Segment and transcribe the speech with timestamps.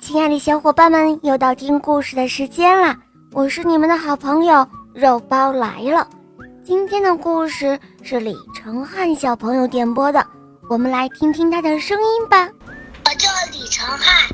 [0.00, 2.96] 亲爱的小伙伴们，又到听故事的时间啦！
[3.32, 6.06] 我是你们的好朋友肉包来了。
[6.64, 10.24] 今天的故事是李成汉小朋友点播的，
[10.68, 12.48] 我们来听听他的声音吧。
[13.04, 14.28] 我叫李成汉，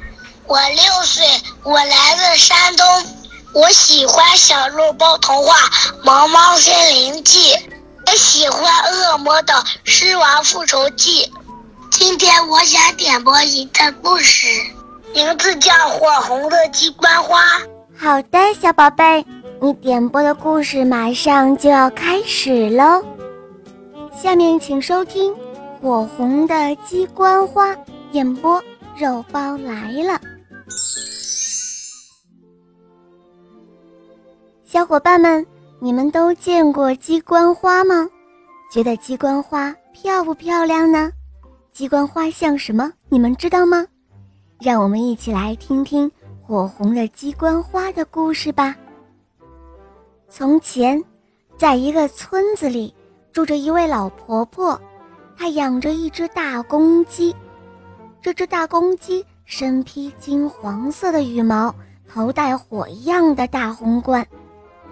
[0.46, 1.26] 我六岁，
[1.62, 2.86] 我来自山东，
[3.52, 5.54] 我喜欢小肉包童话
[6.02, 7.52] 《毛毛森林记》，
[8.06, 9.52] 也喜欢恶魔的
[9.84, 11.24] 《狮王复仇记》。
[11.90, 14.46] 今天我想点播一个故事，
[15.14, 17.38] 名字叫《火红的鸡冠花》。
[17.94, 19.24] 好的，小宝贝，
[19.60, 23.04] 你点播的故事马上就要开始喽。
[24.10, 25.32] 下面请收听
[25.80, 27.74] 《火红的鸡冠花》，
[28.12, 28.62] 演播
[28.96, 30.18] 肉包来了。
[34.64, 35.44] 小伙伴们，
[35.78, 38.08] 你们都见过鸡冠花吗？
[38.72, 41.12] 觉得鸡冠花漂不漂亮呢？
[41.70, 42.90] 鸡冠花像什么？
[43.10, 43.86] 你们知道吗？
[44.62, 46.08] 让我们一起来听听
[46.40, 48.76] 火红的鸡冠花的故事吧。
[50.28, 51.02] 从前，
[51.56, 52.94] 在一个村子里，
[53.32, 54.80] 住着一位老婆婆，
[55.36, 57.34] 她养着一只大公鸡。
[58.20, 61.74] 这只大公鸡身披金黄色的羽毛，
[62.08, 64.24] 头戴火一样的大红冠，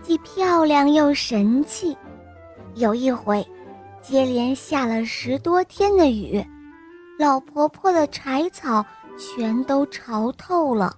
[0.02, 1.96] 既漂亮又神气。
[2.74, 3.46] 有一回，
[4.02, 6.44] 接连下了十多天的雨。
[7.20, 8.84] 老婆婆的柴草
[9.20, 10.96] 全都潮透了，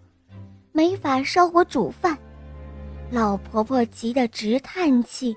[0.71, 2.17] 没法烧火煮饭。
[3.11, 5.35] 老婆婆急得直叹气，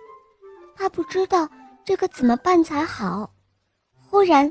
[0.76, 1.50] 她不知道
[1.84, 3.28] 这可怎么办才好。
[4.08, 4.50] 忽然，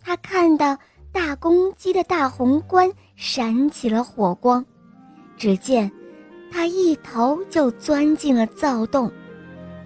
[0.00, 0.76] 她看到
[1.12, 4.64] 大公鸡的大红冠闪起了火光，
[5.36, 5.90] 只见
[6.50, 9.12] 它一头就钻进了灶洞，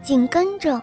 [0.04, 0.80] 紧跟着，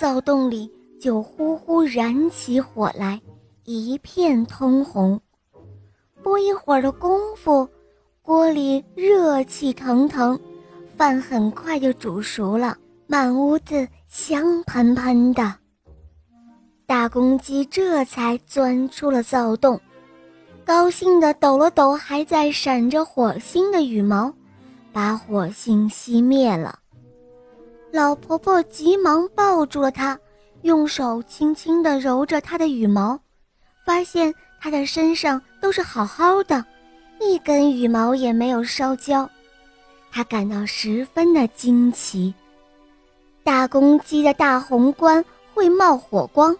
[0.00, 3.20] 灶洞里就呼呼燃起火来。
[3.64, 5.20] 一片通红，
[6.26, 7.68] 不一会儿的功夫，
[8.20, 10.36] 锅里热气腾腾，
[10.96, 15.54] 饭很快就煮熟了，满屋子香喷喷的。
[16.84, 19.80] 大公鸡这才钻出了灶洞，
[20.64, 24.34] 高兴地抖了抖还在闪着火星的羽毛，
[24.92, 26.76] 把火星熄灭了。
[27.92, 30.18] 老婆婆急忙抱住了它，
[30.62, 33.16] 用手轻轻地揉着它的羽毛。
[33.84, 36.64] 发现它的身上都是好好的，
[37.20, 39.28] 一根羽毛也没有烧焦，
[40.12, 42.32] 他感到十分的惊奇。
[43.42, 46.56] 大公鸡的大红冠会冒火光，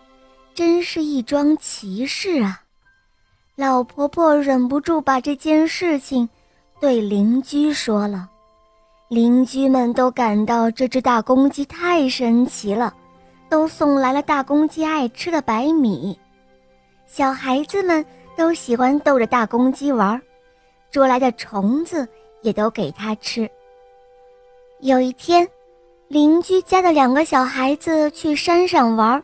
[0.56, 2.60] 真是一桩奇事啊！
[3.54, 6.28] 老婆婆忍不住把这件事情
[6.80, 8.28] 对邻居说了，
[9.08, 12.92] 邻居们都感到这只大公鸡太神奇了，
[13.48, 16.18] 都送来了大公鸡爱吃的白米。
[17.06, 18.04] 小孩子们
[18.36, 20.20] 都喜欢逗着大公鸡玩，
[20.90, 22.06] 捉来的虫子
[22.42, 23.50] 也都给它吃。
[24.80, 25.48] 有一天，
[26.08, 29.22] 邻居家的两个小孩子去山上玩，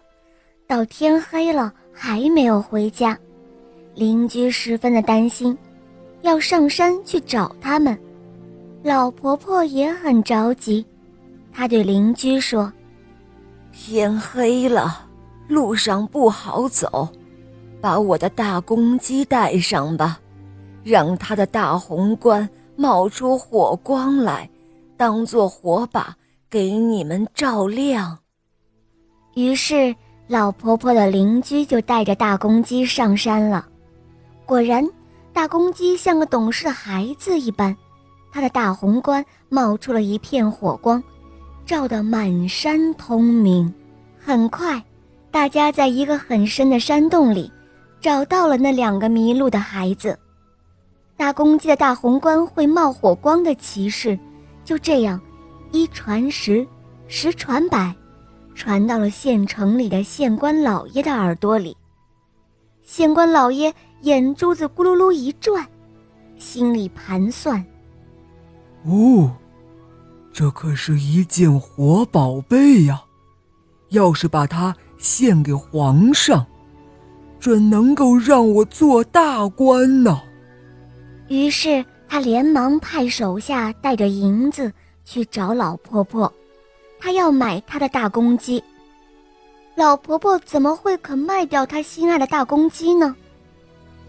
[0.66, 3.16] 到天黑了还没有回家，
[3.94, 5.56] 邻居十分的担心，
[6.22, 7.96] 要上山去找他们。
[8.82, 10.84] 老婆婆也很着急，
[11.52, 12.72] 她对邻居说
[13.72, 15.06] ：“天黑了，
[15.46, 17.08] 路上不好走。”
[17.82, 20.20] 把我的大公鸡带上吧，
[20.84, 24.48] 让它的大红冠冒出火光来，
[24.96, 26.16] 当做火把
[26.48, 28.16] 给你们照亮。
[29.34, 29.92] 于是，
[30.28, 33.66] 老婆婆的邻居就带着大公鸡上山了。
[34.46, 34.88] 果然，
[35.32, 37.76] 大公鸡像个懂事的孩子一般，
[38.30, 41.02] 它的大红冠冒出了一片火光，
[41.66, 43.74] 照得满山通明。
[44.24, 44.80] 很快，
[45.32, 47.50] 大家在一个很深的山洞里。
[48.02, 50.18] 找到了那两个迷路的孩子，
[51.16, 54.18] 大公鸡的大红冠会冒火光的奇事，
[54.64, 55.20] 就这样，
[55.70, 56.66] 一传十，
[57.06, 57.94] 十传百，
[58.56, 61.76] 传到了县城里的县官老爷的耳朵里。
[62.82, 65.64] 县官老爷眼珠子咕噜噜一转，
[66.36, 67.64] 心里盘算：
[68.84, 69.30] 哦，
[70.32, 73.00] 这可是一件活宝贝呀！
[73.90, 76.44] 要是把它献给皇上。
[77.42, 80.22] 准能够让我做大官呢。
[81.26, 84.72] 于是他连忙派手下带着银子
[85.04, 86.32] 去找老婆婆，
[87.00, 88.62] 他要买他的大公鸡。
[89.74, 93.16] 老婆婆怎么会肯卖掉她心爱的大公鸡呢？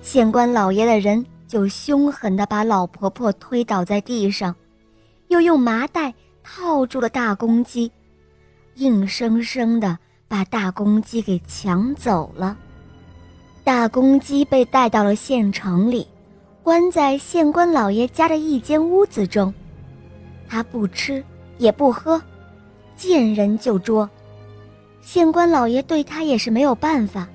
[0.04, 4.56] 县官老爷的人就凶狠地把老婆婆推倒在地上，
[5.30, 6.14] 又用麻袋
[6.44, 7.92] 套住了大公鸡，
[8.76, 9.98] 硬生生地
[10.28, 12.56] 把大公鸡给抢走了。
[13.64, 16.06] 大公鸡被带到了县城里，
[16.62, 19.54] 关在县官老爷家的一间屋子中。
[20.48, 21.24] 他不吃
[21.58, 22.22] 也不喝，
[22.98, 24.10] 见人就捉。
[25.02, 27.28] 县官老爷对他也是没有办法。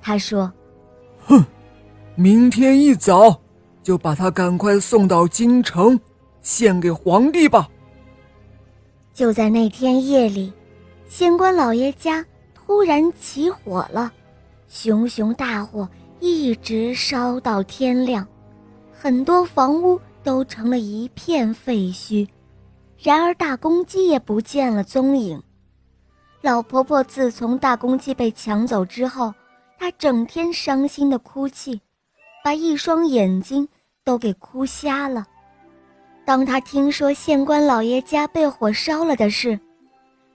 [0.00, 0.50] 他说
[1.26, 1.44] ：“哼，
[2.14, 3.38] 明天一早
[3.82, 6.00] 就把他赶快送到京城，
[6.40, 7.68] 献给皇帝吧。”
[9.12, 10.50] 就在那天夜里，
[11.06, 12.24] 县官老爷家
[12.54, 14.10] 突然起火了，
[14.74, 15.86] 熊熊大火
[16.18, 18.26] 一直烧到天亮，
[18.90, 22.26] 很多房屋都成了一片废墟。
[22.98, 25.40] 然而大公鸡也不见了踪影。
[26.40, 29.34] 老婆婆自从大公鸡被抢走之后，
[29.78, 31.78] 她整天伤心的哭泣，
[32.42, 33.68] 把一双眼睛
[34.02, 35.26] 都给哭瞎了。
[36.24, 39.60] 当她听说县官老爷家被火烧了的事，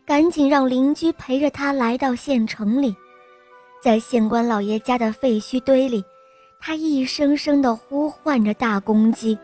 [0.06, 2.96] 赶紧让邻居陪着她来到县城里，
[3.82, 6.04] 在县官老爷家的废墟堆里，
[6.60, 9.38] 他一声声地呼唤着大公鸡，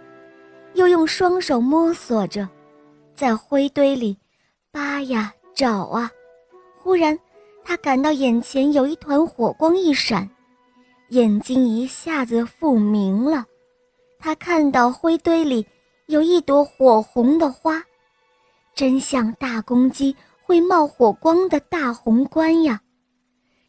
[0.73, 2.49] 又用双手摸索着，
[3.15, 4.17] 在灰堆里
[4.71, 6.11] 扒呀找啊。
[6.75, 7.17] 忽然，
[7.63, 10.29] 他感到眼前有一团火光一闪，
[11.09, 13.45] 眼睛一下子复明了。
[14.19, 15.65] 他看到灰堆里
[16.07, 17.81] 有一朵火红的花，
[18.73, 22.81] 真像大公鸡会冒火光的大红冠呀！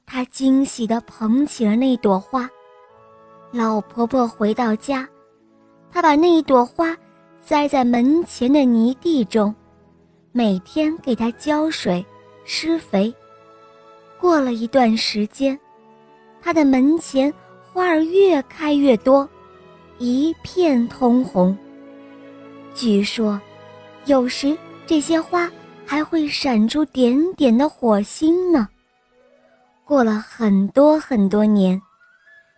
[0.07, 2.49] 他惊喜地捧起了那朵花。
[3.51, 5.09] 老婆婆回到家，
[5.91, 6.97] 她把那一朵花
[7.45, 9.55] 栽在门前的泥地中，
[10.33, 12.05] 每天给它浇水。
[12.47, 13.15] 施肥。
[14.21, 15.59] 过了一段时间，
[16.43, 17.33] 他的门前
[17.73, 19.27] 花儿越开越多，
[19.97, 21.57] 一片通红。
[22.75, 23.41] 据说，
[24.05, 24.55] 有时
[24.87, 25.51] 这些花
[25.87, 28.69] 还会闪出点点的火星呢。
[29.85, 31.81] 过了很多很多年，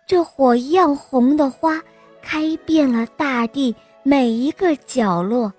[0.07, 1.81] 这火一样红的花
[2.21, 5.51] 开遍了大地每一个角落，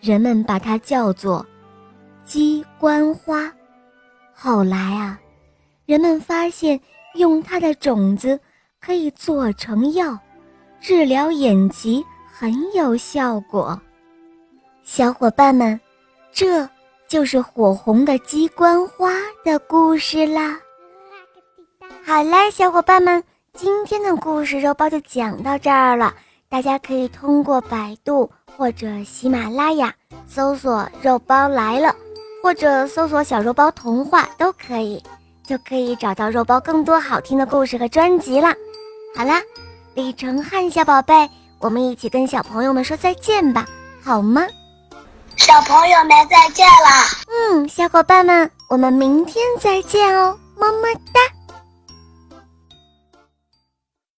[0.00, 1.44] 人们把它叫做。
[2.24, 3.52] 鸡冠花，
[4.32, 5.20] 后来啊，
[5.84, 6.80] 人们发现
[7.16, 8.38] 用它的种子
[8.80, 10.18] 可以做成药，
[10.80, 12.02] 治疗眼疾
[12.32, 13.78] 很有效果。
[14.84, 15.78] 小伙伴们，
[16.32, 16.66] 这
[17.08, 19.10] 就是火红的鸡冠花
[19.44, 20.58] 的故事啦。
[22.06, 23.24] 好啦，小伙伴们，
[23.54, 26.12] 今天的故事肉包就讲到这儿了。
[26.50, 29.90] 大家可以通过百度或者喜马拉雅
[30.28, 31.96] 搜索“肉包来了”。
[32.42, 35.02] 或者搜索“小肉包童话”都可以，
[35.46, 38.54] 就可以找到肉包更多好听的故事和专辑啦。
[39.16, 39.40] 好啦，
[39.94, 43.64] 李成汉小宝贝，我们一起跟小朋友们说再见吧，
[44.04, 44.46] 好吗？
[45.36, 47.54] 小朋友们再见了。
[47.56, 50.88] 嗯，小伙伴们，我们明天再见哦，么么。